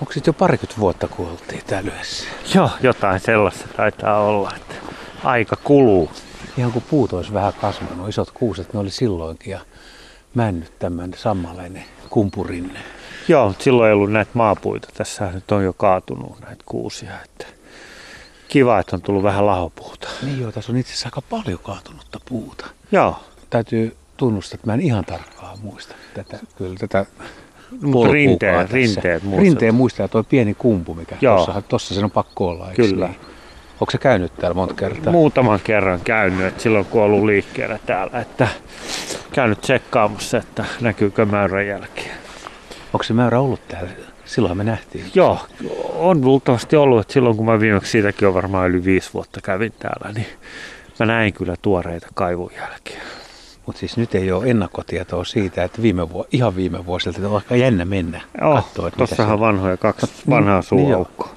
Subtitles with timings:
[0.00, 2.24] Onko sitten jo parikymmentä vuotta, kun oltiin täällä yhdessä?
[2.54, 4.74] Joo, jotain sellaista taitaa olla, että
[5.24, 6.10] aika kuluu.
[6.58, 9.60] Ihan kun puut olisi vähän kasvanut, isot kuuset, ne oli silloinkin ja
[10.34, 12.80] männyt tämän sammaleinen kumpurinne.
[13.28, 14.88] Joo, mutta silloin ei ollut näitä maapuita.
[14.94, 17.10] Tässä nyt on jo kaatunut näitä kuusia.
[17.24, 17.46] Että
[18.48, 20.08] kiva, että on tullut vähän lahopuuta.
[20.22, 22.66] Niin joo, tässä on itse asiassa aika paljon kaatunutta puuta.
[22.92, 23.16] Joo,
[23.50, 27.06] Täytyy tunnustaa, että mä en ihan tarkkaan muista tätä, kyllä tätä
[27.70, 29.44] mutta polkuukaan rinteet, muistat.
[29.44, 33.06] Rinteen muistaa tuo pieni kumpu, mikä tuossa, tuossa sen on pakko olla, eikö Kyllä.
[33.06, 33.20] Niin?
[33.80, 35.12] Onko se käynyt täällä monta kertaa?
[35.12, 38.48] Muutaman kerran käynyt, että silloin kun ollut liikkeellä täällä, että
[39.32, 42.12] käynyt tsekkaamassa, että näkyykö mäyrän jälkiä.
[42.92, 43.90] Onko se mäyrä ollut täällä?
[44.24, 45.04] Silloin me nähtiin.
[45.14, 45.38] Joo,
[45.94, 49.72] on luultavasti ollut, että silloin kun mä viimeksi siitäkin on varmaan yli viisi vuotta kävin
[49.78, 50.26] täällä, niin
[50.98, 53.02] mä näin kyllä tuoreita kaivun jälkiä.
[53.66, 57.34] Mutta siis nyt ei ole ennakkotietoa siitä, että viime vuo, ihan viime vuosilta että on
[57.34, 61.30] aika jännä mennä Joo, katsoa, tossahan siellä- vanhoja kaksi No, vanhaa niin suuaukkoa.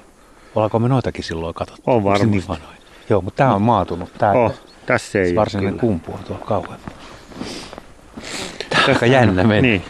[0.54, 1.82] Ollaanko me noitakin silloin katsottu?
[1.86, 2.26] On se varmasti.
[2.26, 2.76] Niin vanhoja?
[3.10, 4.12] Joo, mutta tämä on maatunut.
[4.18, 4.52] Tämä Oh,
[4.86, 5.80] tässä ei varsinainen kyllä.
[5.80, 6.78] kumpu on tuolla kauemmin.
[8.70, 9.62] Tämä on aika jännä mennä.
[9.62, 9.84] Niin.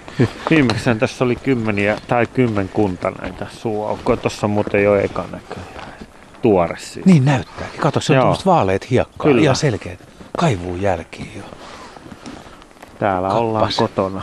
[0.51, 4.17] Viimeksi tässä oli kymmeniä tai kymmenkunta näitä suuaukkoja.
[4.17, 5.91] Tuossa muuten jo ekan näköjään.
[6.43, 7.07] Tuore siis.
[7.07, 7.81] Niin näyttääkin.
[7.81, 9.27] Kato, se on vaaleet hiekkaa.
[9.27, 9.43] Kyllä.
[9.43, 9.99] Ihan selkeät.
[10.39, 11.43] Kaivuun jälkiin jo.
[13.01, 13.43] Täällä Kappas.
[13.43, 14.23] ollaan kotona.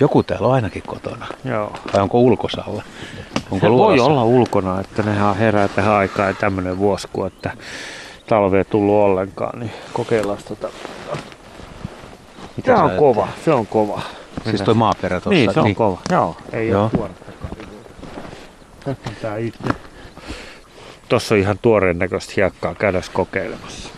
[0.00, 1.26] Joku täällä on ainakin kotona.
[1.44, 1.72] Joo.
[1.92, 2.82] Vai onko ulkosalla?
[3.50, 7.50] Onko Se voi olla ulkona, että nehän herää tähän aikaan ja tämmöinen vuosi, kun että
[8.26, 10.68] talve ei tullut ollenkaan, niin kokeillaan tota.
[12.56, 14.02] Mitä Tämä on kova, se on kova.
[14.44, 15.30] Siis toi maaperä tuossa.
[15.30, 15.98] Niin, se on kova.
[16.10, 16.82] Joo, ei Joo.
[16.82, 17.32] ole tuoretta
[18.84, 19.68] Tässä on tää itse.
[21.08, 23.89] Tossa on ihan tuoreen näköistä hiekkaa käydä kokeilemassa.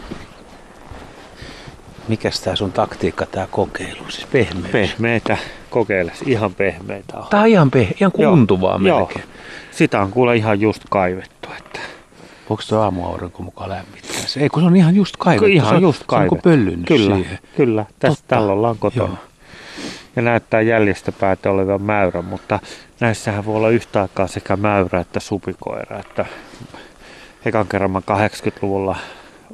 [2.09, 4.05] Mikäs tää sun taktiikka, tää kokeilu?
[4.11, 4.73] Siis pehmeys.
[4.73, 5.37] Pehmeitä,
[5.71, 6.13] kokeile.
[6.27, 7.27] Ihan pehmeitä on.
[7.31, 8.99] Tää on ihan, peh- ihan Joo, kuntuvaa joo.
[8.99, 9.25] melkein.
[9.71, 11.49] Sitä on kuule ihan just kaivettu.
[11.59, 11.81] Että
[12.51, 14.41] Voiko tuo aamuaurinko mukaan lämmittää se?
[14.41, 15.47] Ei, kun se on ihan just kaivettu.
[15.47, 16.35] ihan se on, just Se on kaivettu.
[16.35, 17.39] kuin pöllynyt kyllä, siihen.
[17.57, 17.85] kyllä.
[17.99, 19.09] Tässä tällä ollaan kotona.
[19.09, 19.19] Joo.
[20.17, 22.61] Ja näyttää jäljestä päätä olevan mäyrä, mutta
[23.01, 25.99] näissähän voi olla yhtä aikaa sekä mäyrä että supikoira.
[25.99, 26.25] Että
[27.47, 28.97] ekan kerran mä 80-luvulla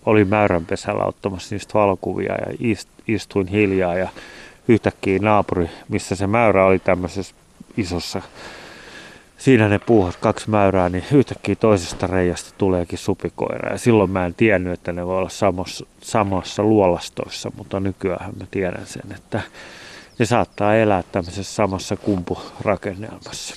[0.06, 4.08] olin mäyränpesällä ottamassa niistä valokuvia ja ist, istuin hiljaa ja
[4.68, 7.34] yhtäkkiä naapuri, missä se mäyrä oli tämmöisessä
[7.76, 8.22] isossa,
[9.38, 13.72] siinä ne puuhas kaksi mäyrää, niin yhtäkkiä toisesta reiästä tuleekin supikoira.
[13.72, 18.46] Ja silloin mä en tiennyt, että ne voi olla samassa, samassa luolastoissa, mutta nykyään mä
[18.50, 19.40] tiedän sen, että
[20.18, 23.54] ne saattaa elää tämmöisessä samassa kumpurakennelmassa.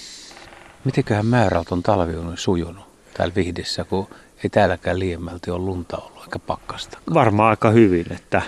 [0.86, 4.08] Mitenköhän määrältä on talviuni sujunut täällä Vihdissä, kun
[4.44, 6.98] ei täälläkään liiemmälti ole lunta ollut eikä pakkasta.
[7.14, 8.42] Varmaan aika hyvin, että,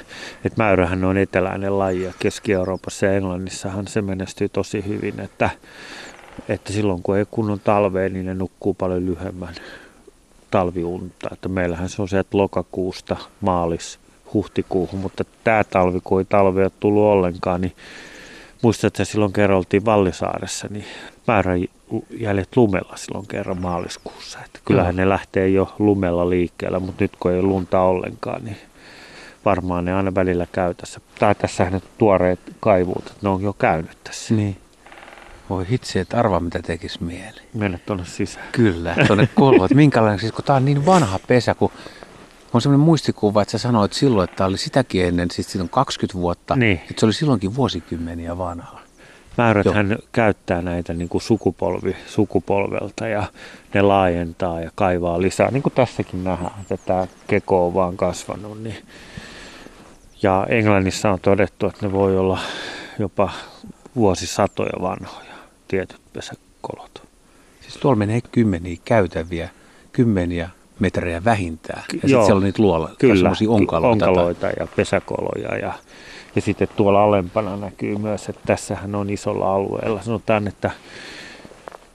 [0.45, 5.49] että mäyrähän on eteläinen laji ja Keski-Euroopassa ja Englannissahan se menestyy tosi hyvin, että,
[6.49, 9.55] että silloin kun ei kunnon talvea, niin ne nukkuu paljon lyhyemmän
[10.51, 11.29] talviunta.
[11.33, 13.99] Että meillähän se on se, että lokakuusta maalis
[14.33, 17.73] huhtikuuhun, mutta tämä talvi, kun ei talvea tullut ollenkaan, niin
[18.63, 20.85] muistat, että silloin kerran oltiin Vallisaaressa, niin
[21.27, 21.59] määrän
[22.19, 24.39] jäljet lumella silloin kerran maaliskuussa.
[24.45, 28.57] Että kyllähän ne lähtee jo lumella liikkeelle, mutta nyt kun ei lunta ollenkaan, niin
[29.45, 31.01] varmaan ne aina välillä käy tässä.
[31.19, 34.33] Tai tässähän ne tuoreet kaivuut, että ne on jo käynyt tässä.
[34.33, 34.57] Niin.
[35.49, 37.39] Voi hitsi, että arvaa mitä tekisi mieli.
[37.53, 38.47] Mennä tuonne sisään.
[38.51, 39.65] Kyllä, tuonne kolvoon.
[39.65, 41.71] Että minkälainen, siis kun tää on niin vanha pesä, kun
[42.53, 46.13] on semmoinen muistikuva, että sä sanoit silloin, että tää oli sitäkin ennen, siis on 20
[46.19, 46.81] vuotta, Niin.
[46.89, 48.79] että se oli silloinkin vuosikymmeniä vanha.
[49.37, 53.23] Mäyräthän käyttää näitä niin kuin sukupolvi sukupolvelta ja
[53.73, 55.51] ne laajentaa ja kaivaa lisää.
[55.51, 58.63] Niin kuin tässäkin nähdään, että tämä keko on vaan kasvanut.
[58.63, 58.77] Niin.
[60.21, 62.39] Ja Englannissa on todettu, että ne voi olla
[62.99, 63.31] jopa
[63.95, 65.33] vuosisatoja vanhoja,
[65.67, 67.03] tietyt pesäkolot.
[67.61, 69.49] Siis tuolla menee kymmeniä käytäviä,
[69.91, 71.83] kymmeniä metrejä vähintään.
[71.87, 74.05] Ja sitten siellä on niitä luola, Kyllä, onkaloita.
[74.05, 75.55] onkaloita ja pesäkoloja.
[75.57, 75.73] Ja,
[76.35, 80.01] ja sitten tuolla alempana näkyy myös, että tässähän on isolla alueella.
[80.01, 80.71] Sanotaan, että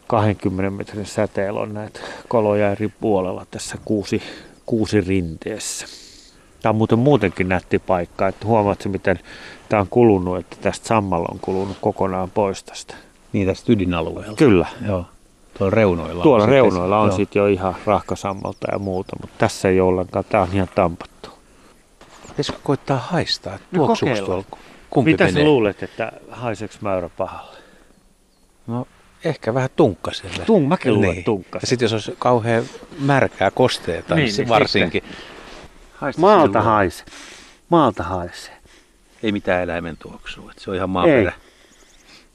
[0.07, 4.23] 20 metrin säteellä on näitä koloja eri puolella tässä kuusi,
[4.67, 5.87] kuusi rinteessä.
[6.63, 9.19] Tämä on muuten muutenkin nätti paikka, että huomaatko miten
[9.69, 12.95] tämä on kulunut, että tästä sammalla on kulunut kokonaan pois tästä.
[13.33, 14.37] Niin tästä ydinalueelta.
[14.37, 14.67] Kyllä.
[14.87, 15.05] Joo.
[15.59, 16.23] Tuolla reunoilla.
[16.23, 20.43] Tuolla on reunoilla on sitten jo ihan rahkasammalta ja muuta, mutta tässä ei ollenkaan, tämä
[20.43, 21.31] on ihan tampattu.
[22.29, 23.53] Pitäisikö koittaa haistaa?
[23.53, 24.45] No Tuoksuuko kokeillaan.
[24.45, 24.65] tuolla?
[24.91, 25.43] Kumpi Mitä menee?
[25.43, 27.59] sä luulet, että haiseks mäyrä pahalle?
[28.67, 28.87] No,
[29.25, 30.45] ehkä vähän tunkkaselle.
[30.45, 31.25] Tung, mäkin luulen Niin.
[31.25, 31.63] tunkkas.
[31.63, 32.65] Ja sitten jos olisi kauhean
[33.01, 35.03] märkää kosteeta, niin, Niin, varsinkin.
[35.95, 36.65] Haista Maalta silloin.
[36.65, 37.05] haise.
[37.69, 38.51] Maalta haise.
[39.23, 41.33] Ei mitään eläimen tuoksua, se on ihan maaperä.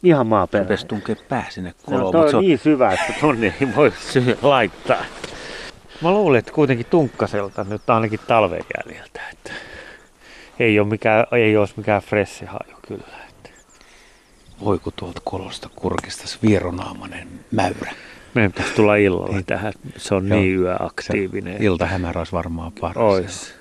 [0.04, 0.70] Ihan maaperäinen.
[0.70, 2.04] Rupesi tunkee pää sinne No, koloon.
[2.06, 5.06] mut on se on, niin syvä, että tonne ei voi syy laittaa.
[6.02, 9.22] Mä luulen, että kuitenkin tunkkaselta nyt ainakin talven jäljiltä.
[9.32, 9.52] Että
[10.60, 13.08] ei, ole mikään, ei olisi mikään fressi haju kyllä.
[13.30, 13.50] Että
[14.66, 17.92] voi kun tuolta kolosta kurkistas vieronaamainen mäyrä.
[18.34, 19.46] meidän pitäisi tulla illalla Niin.
[19.46, 19.74] tähän.
[19.98, 20.40] Se on Joo.
[20.40, 21.58] niin yöaktiivinen.
[21.58, 22.98] Se iltahämärä olisi varmaan paras.
[22.98, 23.56] Ois.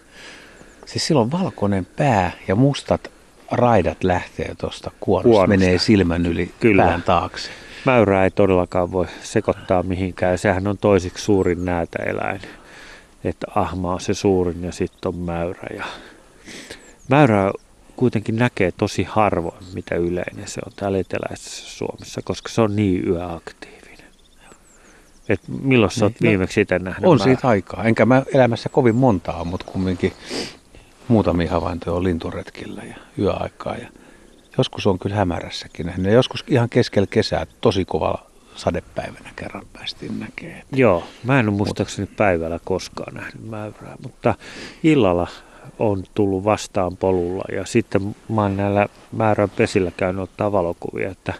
[0.87, 3.11] Siis silloin valkoinen pää ja mustat
[3.53, 5.47] raidat lähtee tuosta kuonosta, Kuonosta.
[5.47, 6.85] menee silmän yli Kyllä.
[6.85, 7.51] pään taakse.
[7.85, 10.39] Mäyrää ei todellakaan voi sekoittaa mihinkään.
[10.39, 12.41] Sehän on toisiksi suurin näätäeläin.
[13.25, 15.69] Että ahma on se suurin ja sitten on mäyrä.
[15.77, 15.85] Ja
[17.09, 17.53] mäyrä
[17.97, 23.09] kuitenkin näkee tosi harvoin, mitä yleinen se on täällä eteläisessä Suomessa, koska se on niin
[23.09, 23.83] yöaktiivinen.
[25.29, 27.25] Et milloin sä oot Niin, no, viimeksi itse nähnyt On määrää?
[27.35, 27.85] siitä aikaa.
[27.85, 30.13] Enkä mä elämässä kovin montaa, mutta kumminkin
[31.09, 33.77] muutamia havaintoja on linturetkillä ja yöaikaa.
[33.77, 33.89] Ja
[34.59, 36.07] joskus on kyllä hämärässäkin nähnyt.
[36.07, 40.63] Ja joskus ihan keskellä kesää tosi kovalla sadepäivänä kerran päästiin näkemään.
[40.73, 44.35] Joo, mä en ole muistaakseni päivällä koskaan nähnyt mäyrää, mutta
[44.83, 45.27] illalla
[45.79, 51.35] on tullut vastaan polulla ja sitten mä oon näillä mäyrän pesillä käynyt ottaa valokuvia, että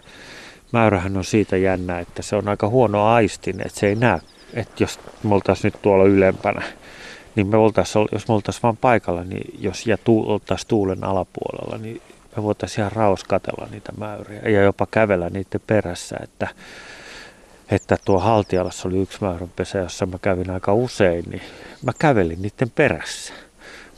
[0.71, 4.19] mäyrähän on siitä jännä, että se on aika huono aistin, että se ei näe,
[4.53, 6.61] että jos me oltaisiin nyt tuolla ylempänä,
[7.35, 11.77] niin me oltais, jos me oltaisiin vaan paikalla, niin jos ja tu, oltaisiin tuulen alapuolella,
[11.77, 12.01] niin
[12.35, 16.47] me voitaisiin ihan raos katella niitä mäyriä ja jopa kävellä niiden perässä, että
[17.71, 21.41] että tuo Haltialassa oli yksi mäyränpesä, jossa mä kävin aika usein, niin
[21.85, 23.33] mä kävelin niiden perässä.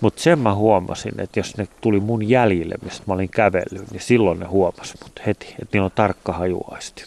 [0.02, 4.02] Mutta sen mä huomasin, että jos ne tuli mun jäljille, mistä mä olin kävellyt, niin
[4.02, 7.04] silloin ne huomasi mut heti, että niillä on tarkka hajuaisti.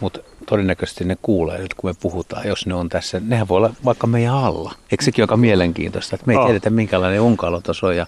[0.00, 3.20] Mutta todennäköisesti ne kuulee nyt, kun me puhutaan, jos ne on tässä.
[3.20, 4.74] Nehän voi olla vaikka meidän alla.
[4.90, 6.44] Eikö sekin aika mielenkiintoista, että me ei On.
[6.46, 8.06] tiedetä minkälainen unkalo tuossa on ja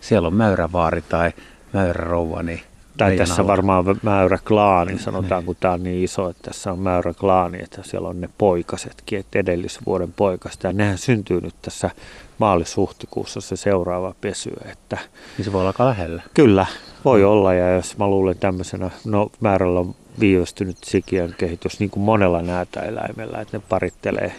[0.00, 1.32] siellä on mäyrävaari tai
[1.72, 2.60] mäyrärouva, niin
[2.96, 3.46] Tai tässä alla.
[3.46, 8.20] varmaan mäyräklaani, sanotaan, kun tämä on niin iso, että tässä on mäyräklaani, että siellä on
[8.20, 10.66] ne poikasetkin, että edellisvuoden poikasta.
[10.66, 11.90] Ja nehän syntyy nyt tässä
[12.38, 14.98] maalis-huhtikuussa se seuraava pesy, että
[15.38, 16.22] Niin se voi olla aika lähellä.
[16.34, 16.66] Kyllä,
[17.04, 22.04] voi olla ja jos mä luulen tämmöisenä, no määrällä on viivästynyt sikiön kehitys niin kuin
[22.04, 24.32] monella näätäeläimellä, että ne parittelee,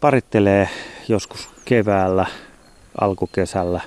[0.00, 0.68] parittelee
[1.08, 2.26] joskus keväällä,
[3.00, 3.80] alkukesällä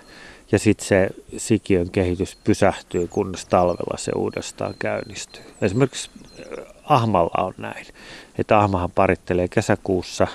[0.51, 5.43] ja sitten se sikiön kehitys pysähtyy, kunnes talvella se uudestaan käynnistyy.
[5.61, 6.09] Esimerkiksi
[6.39, 7.85] äh, ahmalla on näin,
[8.37, 10.27] että ahmahan parittelee kesäkuussa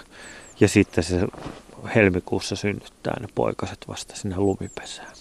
[0.61, 1.27] ja sitten se
[1.95, 5.13] helmikuussa synnyttää ne poikaset vasta sinne lumipesään.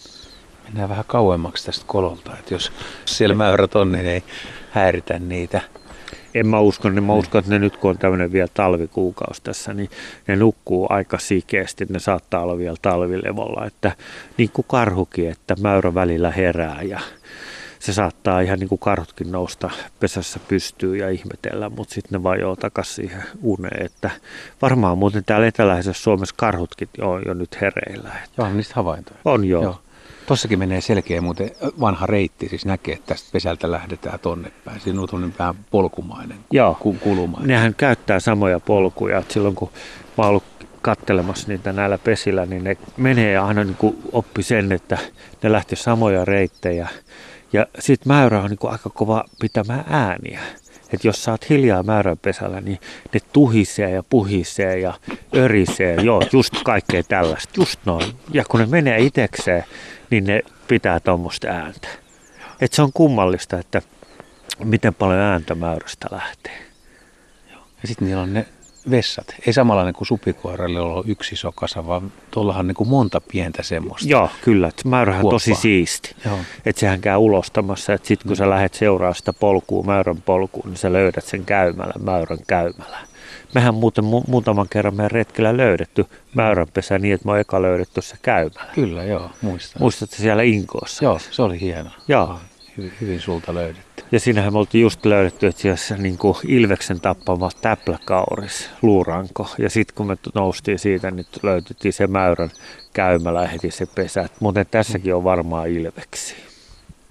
[0.70, 2.72] Mennään vähän kauemmaksi tästä kololta, että jos
[3.06, 4.24] siellä mäyrät on, niin ei
[4.72, 5.62] häiritä niitä.
[6.34, 9.74] En mä usko, niin mä uskon, että ne nyt kun on tämmöinen vielä talvikuukausi tässä,
[9.74, 9.90] niin
[10.28, 13.92] ne nukkuu aika sikeästi, ne saattaa olla vielä talvilevolla, että
[14.38, 17.00] niin kuin karhukin, että mäyrä välillä herää ja
[17.80, 19.70] se saattaa ihan niin kuin karhutkin nousta
[20.00, 24.10] pesässä pystyy ja ihmetellä, mutta sitten ne vajoo takaisin siihen uneen, että
[24.62, 28.10] varmaan muuten täällä eteläisessä Suomessa karhutkin on jo nyt hereillä.
[28.24, 29.20] että Joo, niistä havaintoja.
[29.26, 29.64] On joo.
[29.64, 29.82] Joo.
[30.30, 34.82] Tossakin menee selkeä muuten vanha reitti, siis näkee, että tästä pesältä lähdetään tonne päin.
[34.82, 36.78] Siinä on vähän polkumainen, Joo.
[36.80, 37.48] ku- kulumainen.
[37.48, 39.18] Nehän käyttää samoja polkuja.
[39.18, 39.70] Et silloin kun
[40.18, 40.44] mä oon ollut
[40.82, 44.98] kattelemassa niitä näillä pesillä, niin ne menee aina niin kuin oppi sen, että
[45.44, 46.88] ne lähti samoja reittejä.
[47.54, 50.40] Ja sitten mäyrä on niin kuin aika kova pitämään ääniä.
[50.94, 52.80] Että jos sä oot hiljaa mäyränpesällä, niin
[53.14, 54.94] ne tuhisee ja puhisee ja
[55.36, 55.96] örisee.
[55.96, 57.54] Joo, just kaikkea tällaista.
[57.58, 58.06] Just noin.
[58.34, 59.64] Ja kun ne menee itekseen,
[60.10, 61.88] niin ne pitää tuommoista ääntä.
[62.62, 63.82] Et se on kummallista, että
[64.64, 66.58] miten paljon ääntä mäyrästä lähtee.
[67.52, 68.46] Ja sitten niillä on ne
[68.92, 69.36] vessat.
[69.48, 74.10] Ei samanlainen kuin supikoiralle, on yksi iso kasa, vaan tuollahan niin kuin monta pientä semmoista.
[74.10, 74.72] Joo, kyllä.
[74.86, 76.16] Mäyrähän on tosi siisti.
[76.66, 80.78] Että sehän käy ulostamassa, että sitten kun sä lähdet seuraa sitä polkua, mäyrän polkuun, niin
[80.78, 82.98] sä löydät sen käymällä, mäyrän käymällä.
[83.56, 86.06] Mehän muuten mu- muutaman kerran meidän retkellä löydetty
[86.36, 88.72] mäyränpesä niin, että me on eka löydetty se käymällä.
[88.76, 89.82] Kyllä, joo, muistan.
[89.82, 91.04] Muistatko siellä Inkoossa?
[91.06, 91.90] Joo, se oli hieno.
[92.08, 92.40] Joo.
[92.78, 94.04] Hyvin, hyvin sulta löydetty.
[94.12, 99.50] Ja siinähän me oltiin just löydetty, että siellä niin kuin Ilveksen tappama täpläkauris, luuranko.
[99.58, 102.50] Ja sitten kun me noustiin siitä, niin löytyttiin se mäyrän
[102.94, 104.30] käymällä heti se pesä.
[104.40, 106.36] Muuten tässäkin on varmaan Ilveksi.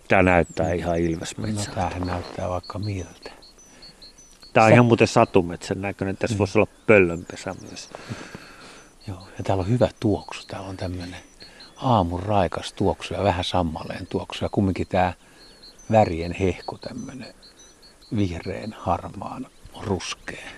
[0.09, 1.71] Tämä näyttää ihan No Ilvesmetsältä.
[1.75, 3.31] tämähän näyttää vaikka miltä.
[4.59, 6.17] Tämä on Sä- ihan muuten satumetsän näköinen.
[6.17, 7.91] Tässä voisi olla pöllönpesä myös.
[9.07, 10.47] Joo, ja täällä on hyvä tuoksu.
[10.47, 11.21] Täällä on tämmöinen
[11.77, 14.45] aamun raikas tuoksu ja vähän sammaleen tuoksu.
[14.45, 15.13] Ja kumminkin tämä
[15.93, 17.35] värien hehku, tämmöinen
[18.17, 19.47] vihreän, harmaan,
[19.81, 20.49] ruskea.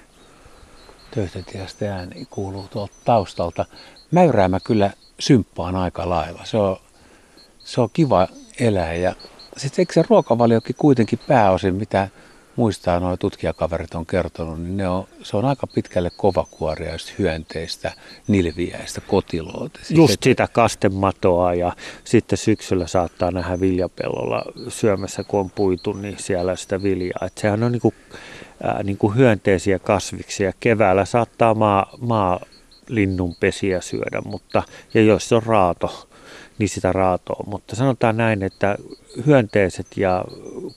[1.15, 3.65] Töyhtötiästä ääni kuuluu tuolta taustalta.
[4.11, 4.91] Mäyrää mä kyllä
[5.21, 6.45] symppaan aika lailla.
[6.45, 6.77] Se on,
[7.59, 8.29] se on kiva
[8.61, 9.15] elää ja
[9.57, 12.09] sitten eikö se ruokavaliokin kuitenkin pääosin, mitä
[12.57, 17.93] muistaa nuo tutkijakaverit on kertonut, niin ne on, se on aika pitkälle kovakuoria hyönteistä,
[18.29, 19.81] nilviäistä, kotiloota.
[19.83, 20.23] Siis Just et...
[20.23, 21.73] sitä kastematoa ja
[22.05, 27.27] sitten syksyllä saattaa nähdä viljapellolla syömässä, kun on puitu, niin siellä sitä viljaa.
[27.27, 27.95] Et sehän on niinku,
[28.65, 30.53] äh, niinku hyönteisiä kasviksia.
[30.61, 32.41] Keväällä saattaa maa, maa
[32.89, 34.63] linnunpesiä syödä, mutta
[34.95, 36.09] ja jos on raato,
[36.59, 37.45] niin sitä raatoa.
[37.47, 38.77] Mutta sanotaan näin, että
[39.27, 40.25] hyönteiset ja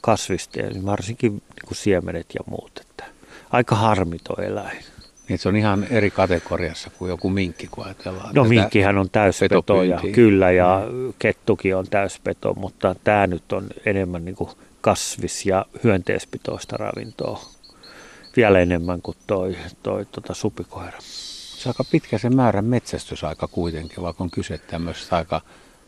[0.02, 1.42] kasvisteet, niin varsinkin
[1.74, 3.06] kuin siemenet ja muut, että
[3.52, 4.84] aika harmito eläin.
[5.30, 8.36] Niin se on ihan eri kategoriassa kuin joku minkki, kun ajatellaan.
[8.36, 11.14] No minkkihän on täyspeto ja kyllä ja mm.
[11.20, 14.50] kettukin on täyspeto, mutta tämä nyt on enemmän niin kuin
[14.82, 17.46] kasvis- ja hyönteispitoista ravintoa.
[18.36, 20.98] Vielä enemmän kuin toi, toi tota supikoira.
[21.00, 25.42] Se on aika pitkä se määrän metsästysaika kuitenkin, vaikka on kyse tämmöisestä aika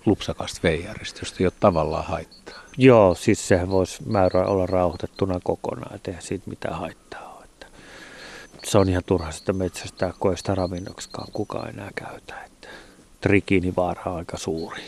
[0.05, 2.59] lupsakasta veijarista, josta ei ole tavallaan haittaa.
[2.77, 7.45] Joo, siis sehän voisi määrä olla rauhoitettuna kokonaan, ettei siitä mitään haittaa ole.
[7.45, 12.43] Että se on ihan turha sitä metsästää, kun ei sitä ravinnoksikaan kukaan enää käytä.
[12.45, 12.67] Että
[13.21, 14.81] trikiinivaara on aika suuri.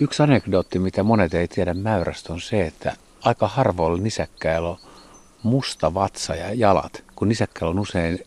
[0.00, 4.78] Yksi anekdootti, mitä monet ei tiedä mäyrästä, on se, että aika harvoilla nisäkkäillä on
[5.42, 8.24] musta vatsa ja jalat, kun nisäkkäillä on usein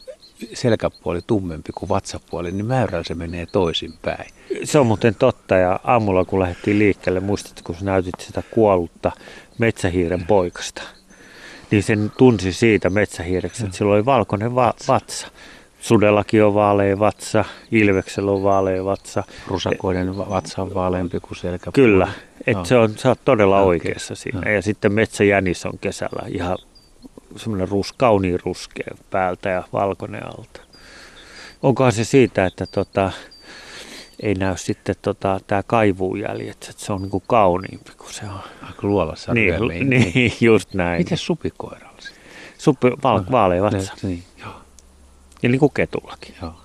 [0.53, 4.29] selkäpuoli tummempi kuin vatsapuoli, niin mäyrällä se menee toisinpäin.
[4.63, 9.11] Se on muuten totta ja aamulla kun lähdettiin liikkeelle, muistatko kun sä näytit sitä kuollutta
[9.57, 10.81] metsähiiren poikasta,
[11.71, 15.27] niin sen tunsi siitä metsähiireksi, että sillä oli valkoinen va- vatsa.
[15.79, 19.23] Sudellakin on vaalea vatsa, Ilveksellä on vaalea vatsa.
[19.47, 21.89] Rusakoiden vatsa on vaaleampi kuin selkäpuoli.
[21.89, 22.07] Kyllä,
[22.39, 22.65] että no.
[22.65, 23.67] se on, sä oot todella okay.
[23.67, 24.41] oikeassa siinä.
[24.45, 24.51] No.
[24.51, 26.57] Ja sitten metsäjänis on kesällä ihan
[27.35, 30.61] semmoinen rus, kauniin ruskea päältä ja valkoinen alta.
[31.63, 33.11] Onkohan se siitä, että tota,
[34.19, 38.39] ei näy sitten tota, tämä kaivuujäljet, että se on niinku kauniimpi kuin se on.
[38.61, 40.97] Aika luolassa niin, niin, niin, just näin.
[40.97, 41.95] Miten supikoiralla
[42.57, 43.93] Supi, val, no, vaalea vatsa.
[44.03, 44.53] Niin, joo.
[45.43, 46.35] Ja niin kuin ketullakin.
[46.41, 46.55] Joo.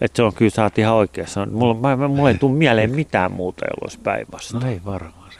[0.00, 1.46] Että se on kyllä, sä oot ihan oikeassa.
[1.46, 4.62] Mulla, mä, mulla ei tule mieleen mitään muuta, jolla olisi päinvastoin.
[4.62, 5.38] No ei varmaan se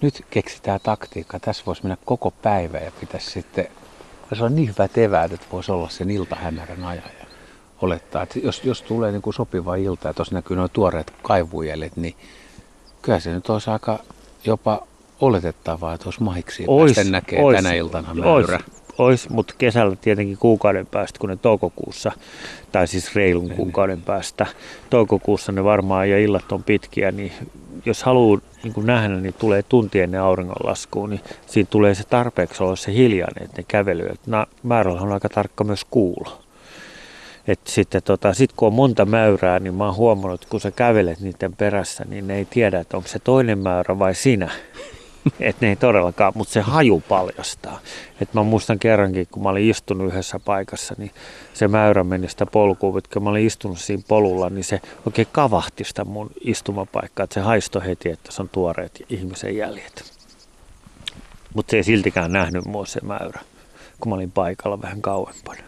[0.00, 1.40] Nyt keksitään taktiikka.
[1.40, 3.66] Tässä voisi mennä koko päivä ja pitäisi sitten,
[4.36, 7.04] se on niin hyvät eväät, että voisi olla sen iltahämärän ajan
[7.82, 11.96] olettaa, että jos, jos tulee niin kuin sopiva ilta ja tuossa näkyy nuo tuoreet kaivujelet,
[11.96, 12.14] niin
[13.02, 13.98] kyllä se nyt olisi aika
[14.44, 14.86] jopa
[15.20, 18.60] oletettavaa, että olisi mahiksi ois, päästä näkee ois, tänä iltana mäyrä.
[18.98, 22.12] Ois, mutta kesällä tietenkin kuukauden päästä, kun ne toukokuussa,
[22.72, 24.46] tai siis reilun niin, kuukauden päästä,
[24.90, 27.32] toukokuussa ne varmaan ja illat on pitkiä, niin
[27.84, 32.62] jos haluaa niin kuin nähdä, niin tulee tuntien ennen auringonlaskuun, niin siinä tulee se tarpeeksi
[32.62, 34.14] olla se hiljainen, että ne kävelyy.
[34.62, 36.42] Määrällä on aika tarkka myös kuulo.
[37.48, 40.70] Et sitten tota, sit kun on monta mäyrää, niin mä oon huomannut, että kun sä
[40.70, 44.50] kävelet niiden perässä, niin ne ei tiedä, että onko se toinen mäyrä vai sinä.
[45.40, 47.80] että ne ei todellakaan, mutta se haju paljastaa.
[48.20, 51.10] Et mä muistan kerrankin, kun mä olin istunut yhdessä paikassa, niin
[51.54, 55.84] se mäyrä meni sitä polkuun, kun mä olin istunut siinä polulla, niin se oikein kavahti
[55.84, 60.12] sitä mun istumapaikkaa, että se haisto heti, että se on tuoreet ihmisen jäljet.
[61.54, 63.40] Mutta se ei siltikään nähnyt mua se mäyrä,
[64.00, 65.67] kun mä olin paikalla vähän kauempana.